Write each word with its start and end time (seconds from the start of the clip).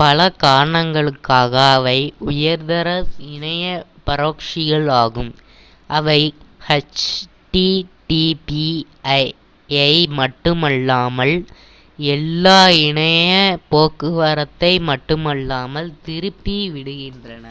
பல 0.00 0.18
காரணங்களுக்காக 0.36 1.54
அவை 1.72 1.98
உயர்தர 2.20 2.88
இணைய 3.26 3.64
பரொக்ஸிகள் 4.06 4.88
ஆகும் 4.92 5.32
அவை 5.90 6.18
ஹெச் 6.68 7.06
டி 7.50 7.66
டி 8.06 8.22
பி 8.46 8.66
யை 9.68 9.94
மட்டுமல்லாமல் 10.18 11.34
எல்லா 11.98 12.60
இணைய 12.80 13.32
போக்குவரத்தை 13.68 14.72
மட்டுமல்லாமல் 14.80 15.90
திருப்பி 16.02 16.58
விடுகின்றன 16.70 17.46